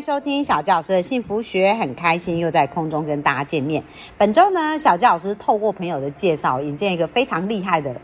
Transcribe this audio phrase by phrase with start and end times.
[0.00, 3.82] 收听小教师的幸福学，很开心又在空中跟大家见面。
[4.16, 7.94] 本周呢，小教老师透过朋友的介绍，引荐一个非常厉害的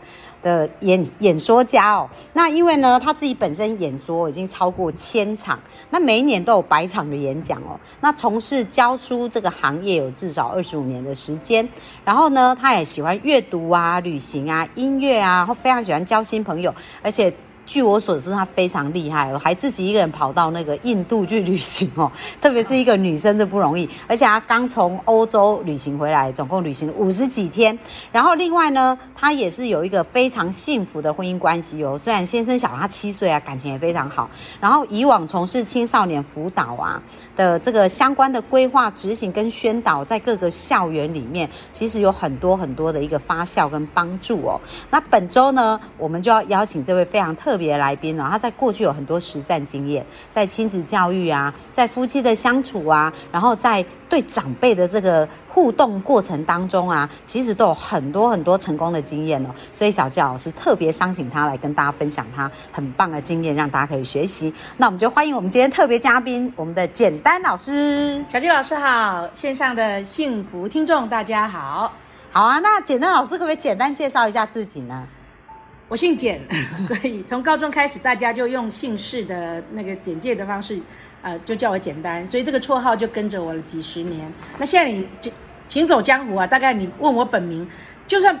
[0.43, 2.09] 的演演说家哦。
[2.33, 7.79] 那因为呢，他自己本身演说已经超过千场，那每一年都有百场的演讲哦。
[8.01, 11.67] 那从事教书这个行业有至少二十五年的时间。
[12.05, 17.33] 然后呢，他也喜欢阅读啊、旅行啊、音乐啊，然后非常喜欢交新朋友，而且。
[17.67, 22.09] 据我所知，他非常厉害哦，还自己一个人跑到那个印度去旅行哦。
[22.41, 23.87] 特别是一个女生，这不容易。
[24.07, 27.77] 而且她刚从欧洲旅行回来，总共旅行五十几天。
[28.09, 31.99] 然后另外呢，她也是有一个非常幸福的婚姻关系哦。
[32.01, 34.29] 虽然先生小她七岁啊，感情也非常好。
[34.61, 37.03] 然后以往从事青少年辅导啊
[37.35, 44.57] 的这个相关的规划、执行跟宣导，在各个校园里面，其实有很多很多的一个发酵跟帮助哦。
[44.89, 47.56] 那本周呢，我们就要邀请这位非常特。
[47.57, 59.49] 别来宾呢，他在过去有很多实战经验，在亲子教育啊，在夫妻的相处啊，然后在对长辈的这个互动过程当中啊，其实都有很多很多成功的经验哦。
[59.73, 64.53] 所以小教老师特别商请他来跟大家分享他很棒的经验，让大家可以学习。
[64.77, 68.23] 那我们就欢迎我们今天特别嘉宾，我们的简单老师。
[68.29, 71.91] 小季老师好，线上的幸福听众大家好，
[72.31, 72.59] 好啊。
[72.59, 75.05] 那简单老师可不可以简单介绍一下自己呢？
[75.89, 76.41] 我姓简，
[76.87, 80.81] 所以从高中开始，大家就用姓氏的那个简介的方式，
[81.21, 84.29] 呃，就叫我简单，所以这个绰号就跟着我了几十年。
[84.57, 85.07] 那现在你
[85.67, 87.65] 行走江湖啊，大概你问我本名，
[88.05, 88.37] 就算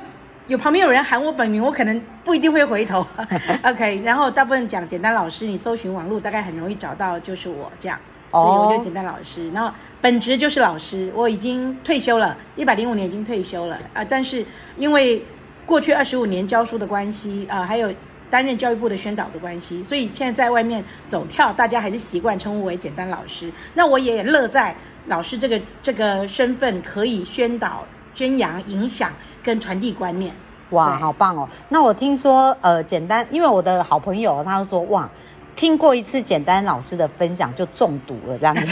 [0.47, 3.07] 有旁边有人喊我本名，我可能不一定会回头。
[3.63, 7.97] OK，然后大部分讲简单老师，你搜寻网络大概很容易找到，就是我这样，
[8.31, 9.49] 所以我就简单老师。
[9.51, 14.45] 然后本职就是老师，我已经退休了，一百零五年已经退休了啊，但是
[14.77, 15.23] 因为。
[15.67, 17.93] 过去二十五年教书的关系啊，还有
[18.29, 23.51] 担任教育部的宣导的关系，所以现在在外面走跳，大家还是习惯称呼为简单老师。
[23.73, 24.73] 那我也乐在
[25.07, 27.83] 老师这个这个身份，可以宣导、
[28.15, 29.11] 宣扬、影响
[29.43, 30.33] 跟传递观念。
[30.69, 31.47] 哇，好棒哦！
[31.69, 35.09] 那我听说，呃，简单，因为我的好朋友他说，哇。
[35.57, 38.67] 听过一次简单老师的分享就中毒了，这样子，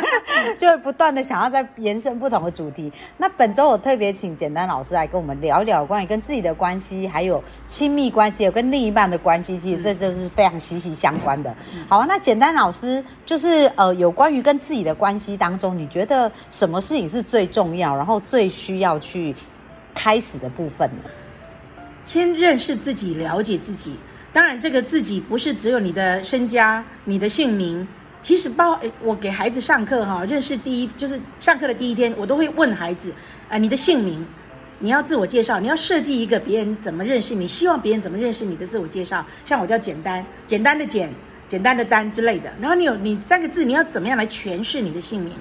[0.58, 2.92] 就会不断的想要再延伸不同的主题。
[3.16, 11.52] 那本周我特别请简单老师来跟我们聊一聊关于跟自己的关系，还有亲密关系，有跟另一半的关系，其实这就是非常息息相关的。
[11.88, 19.34] 好啊，那简单老师就是呃，有关于跟自己的关系当中，你觉得什么事情是最重要，然后最需要去
[19.94, 21.08] 开始的部分呢？
[22.04, 23.98] 先认识自己，了解自己。
[24.36, 27.88] 当然，这个自己不是只有你的身家、你的姓名。
[28.20, 33.10] 其实包我给孩子上课哈，认识第一就是上课的第一天，我都会问孩子，
[33.48, 34.22] 啊，你的姓名，
[34.78, 39.24] 你要自我介绍，你要设计一个别人怎么认识你，希望别人怎么认识你的自我介绍。
[39.46, 41.10] 像我叫简单，简单的简，
[41.48, 42.52] 简单的单之类的。
[42.60, 45.32] 然后你有你三个字，你要怎么样来诠释你的姓名？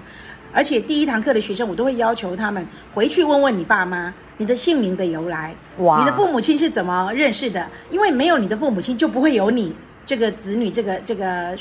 [0.54, 4.14] 而且第一堂课的学生，我都会要求他们回去问问你爸妈。
[4.38, 6.00] 你的姓名的由来，哇！
[6.00, 7.70] 你的父母亲是怎么认识的？
[7.90, 9.74] 因为没有你的父母亲，就不会有你
[10.06, 11.58] 这个子女这个这个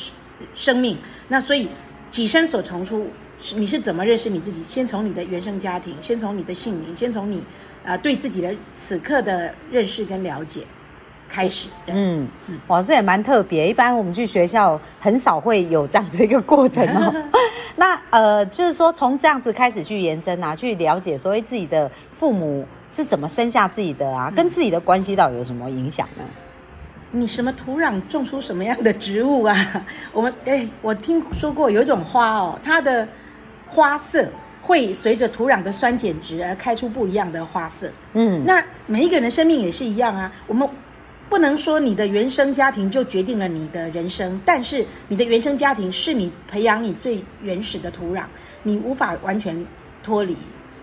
[0.55, 0.99] 生命。
[1.29, 1.69] 那所以
[2.11, 3.09] 己身所从出，
[3.55, 4.63] 你是怎么认识你自己？
[4.69, 7.43] 先从你的原生家庭，先从你的姓名，先从你
[7.85, 10.63] 啊对自己的此刻的认识跟了解
[11.29, 11.69] 开始。
[11.87, 13.69] 嗯嗯，哇，这也蛮特别。
[13.69, 17.15] 一般我们去学校很少会有这样子一个过程哦。
[17.77, 26.23] 那呃，就是说从这样子开始去延伸啊，去了解所谓自己的父母是怎么生下自己的啊，跟自己的关系到底有什么影响呢？
[27.11, 29.57] 你什么土壤种出什么样的植物啊？
[30.13, 33.07] 我们哎，我听说过有一种花哦，它的
[33.69, 34.25] 花色
[34.63, 37.91] 会随着土壤的酸碱值而开出不一样的花色。
[38.13, 40.69] 嗯，那每一个人的生命也是一样啊，我们。
[41.35, 48.23] 不能说你的原生家庭就决定了你的人生，但是你的原生家庭是你培养你最原始的土壤，
[48.63, 49.67] 你无法完全
[50.01, 50.37] 脱离。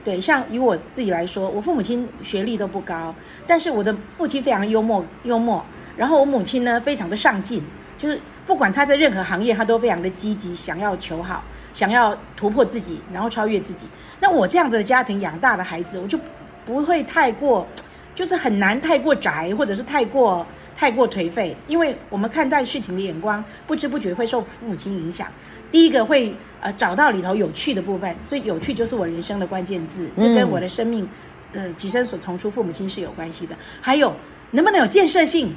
[0.03, 3.15] 对，像以我自己来说，我父母亲学历都不高，
[3.47, 5.65] 但是我的父亲非常幽默，幽默。
[5.95, 7.63] 然后我母亲呢，非常的上进，
[7.97, 11.41] 就是不管他在任何行业，他都非常的积极，想要求好，
[11.73, 13.87] 想要突破自己，然后超越自己。
[14.19, 16.19] 那我这样子的家庭养大的孩子，我就
[16.65, 17.65] 不会太过。
[18.13, 25.27] 就是很难太过宅，或者是太过太过颓废，因为我们看待事情的眼光，不知不觉会受父母亲影响。
[25.71, 31.07] 第一个会呃找到里头有趣的部分，所以有趣就是我人生的关键字，这跟我的生命
[31.53, 33.55] 呃几生所从出父母亲是有关系的。
[33.79, 34.13] 还有
[34.51, 35.53] 能不能有建设性？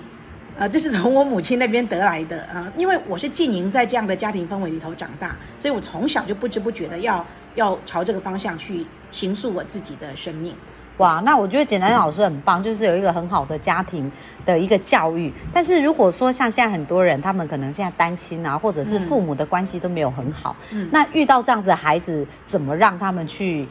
[0.56, 10.55] 啊，这是从我母亲那边得来的啊，因为我是浸淫在这样的家庭氛围里头长大，所以我从小就不知不觉的要要朝这个方向去形塑我自己的生命。
[10.99, 14.11] 哇，那我觉得简单老师很棒，就是有一个很好的家庭
[14.46, 15.32] 的一个教育。
[15.52, 23.67] 但是如果说像现在很多人，他们可能现在单亲啊，或者是父母的关系都没有很好，嗯那遇到这样子的孩子，怎么让他们去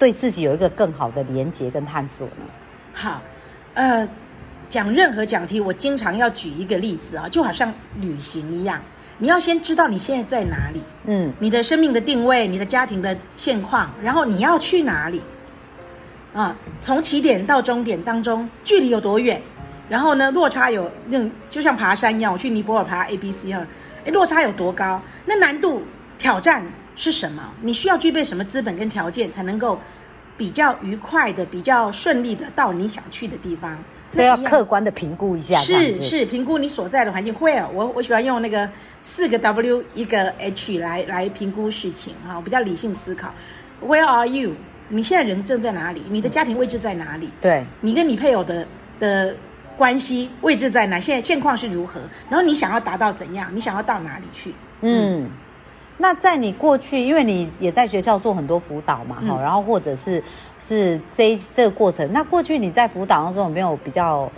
[0.00, 2.42] 对自己有一个更好的连接跟探索呢？
[2.92, 3.22] 好，
[3.74, 4.08] 呃，
[4.68, 8.80] 讲任何讲题，我经常要举一个例子啊，就好像旅行一样，
[9.18, 15.22] 你要先知道你现在在哪里，嗯你的生命的定位，你的家庭的现况，然后你要去哪里？
[16.34, 19.40] 啊，从起点到终点当中距离有多远？
[19.88, 23.66] 然后呢，落差有那就像爬山一样，我去尼泊尔爬 A、B、C 哈，
[24.04, 25.00] 哎，落差有多高？
[25.24, 25.82] 那难度
[26.18, 26.64] 挑战
[26.96, 27.42] 是什么？
[27.62, 29.78] 你需要具备什么资本跟条件才能够
[30.36, 33.78] 比较愉快的、比较顺利的到你想去的地方？
[34.10, 37.34] 所以要客观的评估一下，是是，评估你所在的环境。
[37.34, 38.68] Where 我我喜欢用那个
[39.02, 43.34] 四个 W 一个 H 来来评估事情哈，我比较理性思考。
[43.84, 44.54] Where are you？
[44.88, 46.02] 你现在人正在哪里？
[46.10, 47.30] 你的家庭位置在哪里？
[47.40, 48.66] 对，你跟你配偶的
[49.00, 49.34] 的
[49.76, 51.00] 关系位置在哪？
[51.00, 52.00] 现在现况是如何？
[52.28, 53.50] 然后你想要达到怎样？
[53.54, 54.54] 你想要到哪里去？
[54.82, 55.28] 嗯。
[55.96, 60.20] 那在你过去，因为你也在学校做很多辅导嘛，哈、嗯然后或者是
[60.60, 64.28] 是这一这个过程，那过去你在辅导当中有没有比较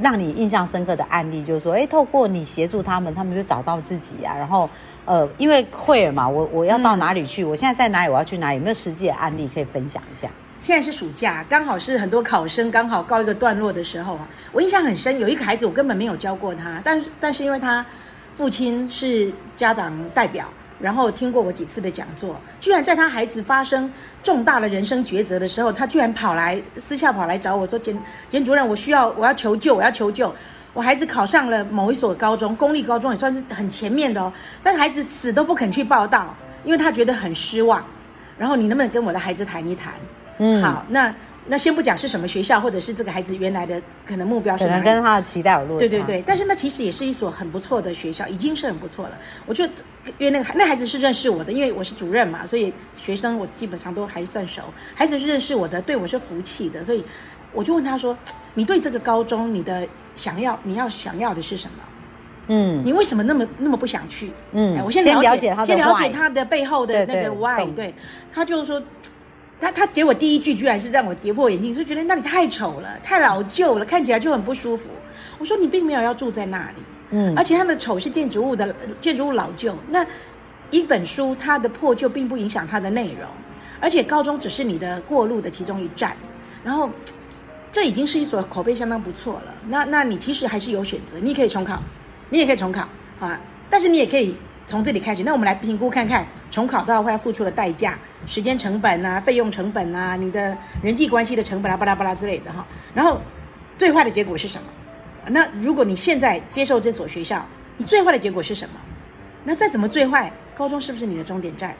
[0.00, 1.44] 让你印象深刻的案例？
[1.44, 4.68] 就是说，哎，透过你协助他们，他们就找到自己啊，然后
[5.04, 7.44] 呃，因为会儿嘛，我我要到哪里去？
[7.44, 8.12] 我现在在哪里？
[8.12, 8.56] 我要去哪里？
[8.58, 10.28] 有没有实际的案例可以分享一下？
[10.60, 14.28] 现在是暑假，刚好是很多考生刚好告一个段落的时候啊。
[14.52, 17.84] 我印象很深，有一个孩子我根本没有教过他，但是但是因为他
[18.36, 20.46] 父亲是家长代表，
[20.80, 23.90] 然后听过我几次的讲座，居然在他孩子发生
[24.22, 27.98] 重大的人生抉择的时候，他居然跑来私下跑来找我说：“简
[28.28, 30.34] 简主任，我需要我要求救，我要求救。”
[30.74, 34.32] 我孩子考上了某一所高中，公立高中也算是很前面的哦，
[34.62, 37.84] 但是孩子死都不肯去报道，因为他觉得很失望。
[38.36, 39.92] 然后你能不能跟我的孩子谈一谈？
[40.38, 41.12] 嗯，好，那
[41.50, 44.66] 那先不讲是什么学校，或者是这个孩子原来的可能目标是。
[44.84, 45.88] 跟他的期待有落差。
[45.88, 49.18] 对对对，但是那其实也是一所很不错的学校，已经是很不错了。
[49.46, 54.62] 我就因为那个孩那孩子是认识我的，因为我是主任嘛，所以学生我基本上都还算熟。
[54.94, 57.02] 孩子是认识我的，对我是服气的，所以
[57.52, 58.16] 我就问他说
[58.54, 61.82] ：“你对这个高中你的想要，你要想要的是什么？
[62.50, 67.94] 嗯你为什么那么那么不想去？”嗯哎我先先了解了解他的先了解他的背后的那个 why，懂对，
[68.32, 68.82] 他就说。
[69.60, 74.84] 他他给我第一句居然是让我跌破眼镜，就觉得那里太丑了，太老旧了，看起来就很不舒服。
[75.38, 76.76] 我说你并没有要住在那里，
[77.10, 79.76] 嗯而且它的丑是建筑物的建筑物老旧。
[79.90, 80.06] 那
[80.70, 83.28] 一本书它的破旧并不影响它的内容，
[83.80, 86.16] 而且高中只是你的过路的其中一站，
[86.62, 86.90] 然后
[87.72, 89.54] 这已经是一所口碑相当不错了。
[89.68, 91.82] 那那你其实还是有选择，你可以重考，
[92.30, 92.88] 你也可以重考
[93.18, 93.40] 啊，
[93.70, 94.34] 但是你也可以
[94.68, 95.24] 从这里开始。
[95.24, 102.64] 那我们来评估看看重考到会要付出的代价、时间成本啊、费用成本啊、你的人际关系的成本啊、巴拉巴拉之类的哈。
[102.94, 103.18] 然后
[103.78, 104.68] 最坏的结果是什么？
[105.30, 107.44] 那如果你现在接受这所学校，
[107.78, 108.74] 你最坏的结果是什么？
[109.42, 111.74] 那再怎么最坏，高中是不是你的终点站？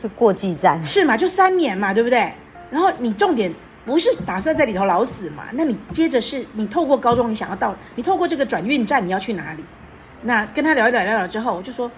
[0.00, 0.84] 是过继站。
[0.84, 1.16] 是嘛？
[1.16, 2.30] 就三年嘛，对不对？
[2.70, 3.52] 然后你重点
[3.86, 5.44] 不是打算在里头老死嘛？
[5.52, 9.64] 那你接着是你透过高中，你想要到，你透过这个转运站，你要去哪里？
[10.26, 11.90] 那跟他聊一聊聊聊之后，我就说，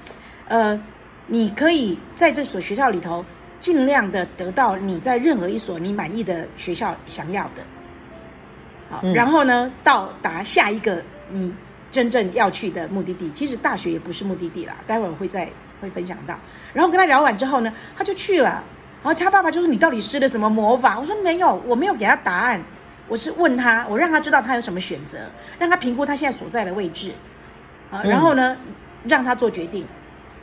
[0.48, 0.78] 呃，
[1.28, 3.24] 你可以在这所学校里头
[3.60, 7.62] 尽量的得到你在任何一所你满意的学校想要的。
[8.90, 11.54] 好，嗯然后呢，到达下一个你
[11.90, 13.30] 真正要去的目的地。
[13.30, 15.48] 其实大学也不是目的地啦，待会儿我会再
[15.80, 16.36] 会分享到。
[16.74, 18.62] 然后跟他聊完之后呢，他就去了。
[19.04, 22.60] 然后他爸爸就说：“你到底施了什么魔法？”我说：“没有，我没有给他答案，
[23.06, 25.18] 我是问他，我让他知道他有什么选择，
[25.60, 27.12] 让他评估他现在所在的位置，
[27.90, 28.10] 啊，嗯。
[28.10, 28.56] 然后呢，
[29.08, 29.86] 让他做决定。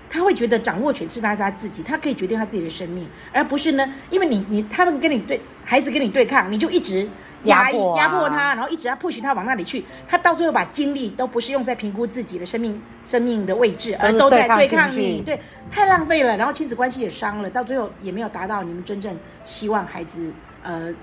[0.09, 7.09] 他会觉得掌握权是他他自己，他可以决定他自己的生命，而不是呢，因为你你他们跟你对孩子跟你对抗，你就一直
[7.45, 15.39] 压抑压迫他，然后一直要 push 他往那里去，他到最后把精力都不是用在评估自己的生命生命的位置，而都在对抗你，对，
[15.71, 20.31] 太浪费了，然后亲子关系也伤了，到最后也没有达到你们真正希望孩子
[20.61, 20.93] 呃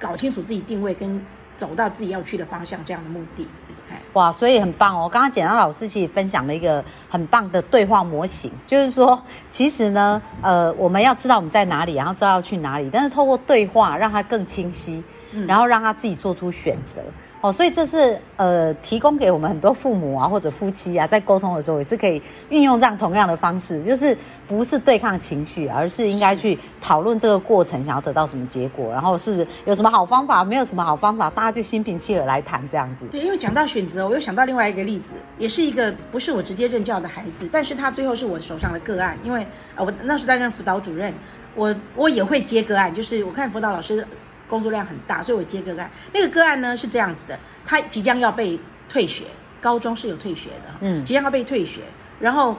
[0.00, 1.24] 搞清楚自己定位跟
[1.56, 3.46] 走到自己要去的方向这样的目的。
[3.90, 5.08] 哎，哇，所以很棒哦！
[5.08, 15.02] 刚刚简单老师其实分享了一个很棒的对话模型，就是说，其实呢，呃，我们要知道我们在哪里，然后知道要去哪里，但是透过对话让它更清晰，
[15.32, 17.00] 嗯然后让他自己做出选择。
[17.40, 24.16] 哦，所以这是呃提供给我们很多父母啊或者夫妻啊在沟通的时候也是可以运用这样同样的方式，就是
[24.48, 33.06] 不是对抗情绪，而是应该去讨论这个过程想要得到什么结果，然后是有什么好方法，没有什么好方法，大家就心平气和来谈这样子。
[33.12, 41.14] 对，因为讲到选择，我又想到另外一个例子，也是一个不是我直接任教的孩子，但是他最后是我手上的个案，因为呃我那时候担任辅导主任，
[41.54, 44.04] 我我也会接个案，就是我看辅导老师。
[44.48, 45.90] 工作量很大，所以我接个案。
[46.12, 49.24] 那个个案呢是这样子的，他即将要被退学，
[49.60, 51.82] 高中是有退学的，嗯，即将要被退学，
[52.18, 52.56] 然后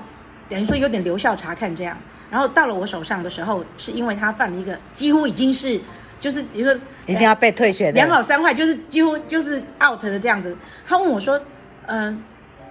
[0.47, 1.97] 等于说有点留校查看这样。
[2.29, 5.81] 然后到了我手上的时候，是因为他犯了一个几乎已经是
[6.19, 10.55] 就是比如说一定要被退学的，两好三坏，就是几乎就是 out 的这样子。
[10.85, 11.41] 他问我说
[11.87, 12.21] ：“嗯，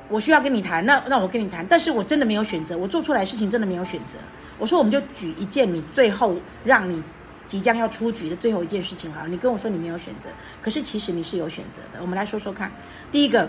[0.08, 4.16] 我需要跟你谈，那那我跟你谈，但是我真的没有选择，我做出来事情真的没有选择。”
[4.58, 7.02] 我说：“我们就举一件你最后让你。”
[7.48, 10.28] 即将要出局的最后一件事情，哈，你跟我说你没有选择，
[10.60, 12.00] 可是其实你是有选择的。
[12.00, 12.70] 我们来说说看，
[13.10, 13.48] 第一个，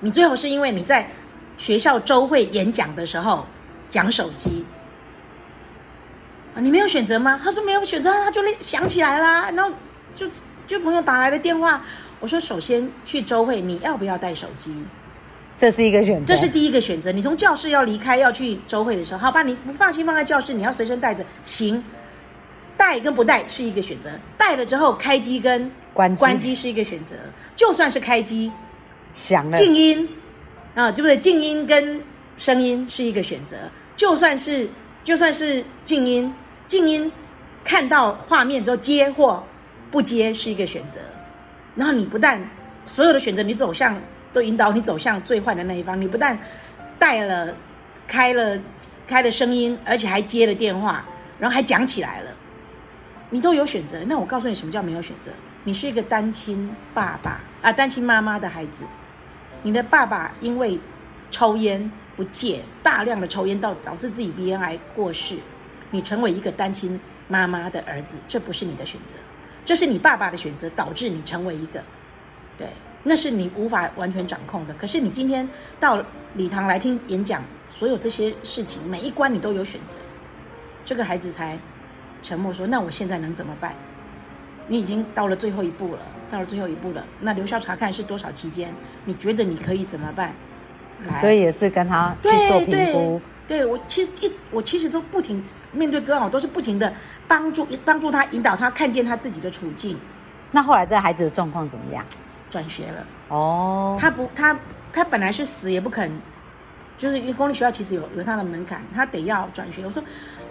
[0.00, 1.08] 你最后是因为你在
[1.56, 3.46] 学校周会演讲的时候
[3.88, 4.66] 讲手机
[6.56, 7.40] 啊，你没有选择吗？
[7.42, 9.74] 他说没有选择，他就想起来啦，然后
[10.14, 10.28] 就
[10.66, 11.82] 就朋友打来的电话，
[12.18, 14.74] 我说首先去周会你要不要带手机？
[15.56, 17.12] 这是一个选择，这是第一个选择。
[17.12, 21.84] 你从教室要离开要去周会的时候，好吧，你不放心放在教室，你要随身带着，行。
[22.82, 27.14] 带跟不带是一个选择，带了之后开机跟关关机是一个选择。
[27.54, 28.50] 就算是开机，
[29.14, 30.08] 响了静音
[30.74, 31.16] 啊，对不对？
[31.16, 32.02] 静音跟
[32.36, 33.56] 声音是一个选择。
[33.94, 34.68] 就算是
[35.04, 36.34] 就算是静音，
[36.66, 37.10] 静音
[37.62, 39.40] 看到画面之后接或
[39.92, 40.98] 不接是一个选择。
[41.76, 42.44] 然后你不但
[42.84, 43.96] 所有的选择你走向
[44.32, 46.36] 都引导你走向最坏的那一方，你不但
[46.98, 47.56] 带了
[48.08, 48.58] 开了
[49.06, 51.04] 开了声音，而且还接了电话，
[51.38, 52.30] 然后还讲起来了。
[53.32, 55.30] 你都有选择，那我告诉你什么叫没有选择？
[55.64, 58.84] 你是一个单亲爸爸啊，单亲妈妈的孩子，
[59.62, 60.78] 你的爸爸因为
[61.30, 65.38] 抽烟不戒，大量的抽烟到导致自己鼻咽癌过世，
[65.90, 69.14] 你成为一个单亲妈妈的儿子，这不是你的选择，
[69.64, 71.82] 这是你爸爸的选择，导致你成为一个，
[72.58, 72.68] 对，
[73.02, 74.74] 那是你无法完全掌控的。
[74.74, 75.48] 可是你今天
[75.80, 79.96] 到礼堂来听演讲，所有这些事情每一关你都有选择，
[80.84, 81.58] 这个孩子才。
[82.22, 83.74] 沉默说：“那我现在能怎么办？
[84.68, 87.04] 你已经到了最后一步了，到了最后一步了。
[87.20, 88.72] 那留校查看是多少期间？
[89.04, 90.32] 你觉得你可以怎么办？
[91.20, 93.20] 所以也是跟他去做评估。
[93.48, 96.90] 对我其实一我其实都不停面对哥，我都是不停的
[97.26, 99.98] 帮助帮助他，引导他看见他自己的处境。
[100.52, 102.04] 那后来这孩子的状况怎么样？
[102.48, 103.04] 转学了。
[103.28, 104.56] 哦，他不他
[104.92, 106.08] 他本来是死也不肯，
[106.96, 109.84] 就是因为公立学校其实有有他的门槛，他得要转学。
[109.84, 110.00] 我说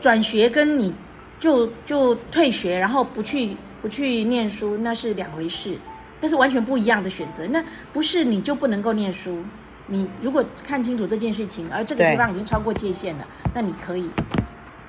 [0.01, 0.93] 转学跟你。
[1.41, 5.75] 就就退学，然后不去不去念书，那是两回事，
[6.21, 7.47] 那是完全不一样的选择。
[7.47, 9.43] 那不是你就不能够念书，
[9.87, 14.07] 你如果看清楚这件事情，而这个地方已经超过界限了，那你可以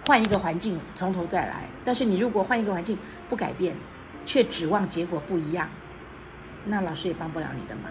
[0.07, 1.65] 换一个环境从头再来。
[1.87, 2.99] 但是你如果换一个环境
[3.31, 3.75] 不改变，
[4.27, 5.67] 却指望结果不一样。
[6.64, 7.90] 那老师也帮不了你的忙。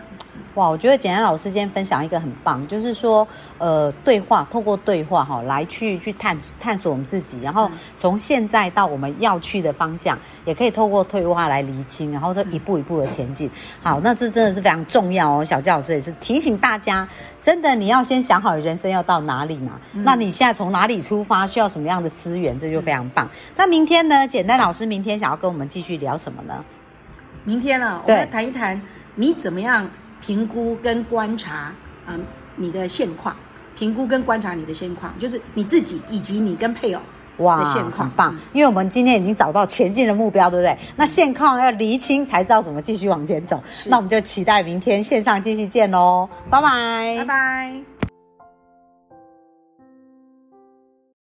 [0.55, 3.25] 哇，我觉得简单老师今天分享一个很棒，就是说，
[3.57, 13.49] 呃，对话，透过对话哈，来去去探探索我们自己，然后从现在到我们要去的方向，也可以透过对话来厘清，然后再一步一步的前进。
[13.81, 15.45] 好，那这真的是非常重要哦。
[15.45, 17.07] 小教老师也是提醒大家，
[17.41, 19.79] 真的你要先想好人生要到哪里嘛？
[19.93, 23.29] 那你现在从哪里出发，需要什么样的资源，这就非常棒。
[23.55, 24.27] 那明天呢？
[24.27, 26.65] 简单老师明天想要跟我们继续聊什么呢？
[27.43, 28.79] 明天呢，我们谈一谈
[29.15, 29.89] 你怎么样
[30.21, 31.73] 评估跟观察
[32.05, 32.17] 啊
[32.55, 33.35] 你的现况，
[33.75, 37.01] 评估跟观察你的现况，就是你自己以及你跟配偶
[37.37, 38.07] 的现况。
[38.07, 40.77] 很棒，因为我们今天已经找到前进的目标，对不对？
[40.95, 43.61] 那现况要厘清，才知道怎么继续往前走。
[43.87, 48.00] 那我们就期待明天线上继续见喽，拜拜，拜拜。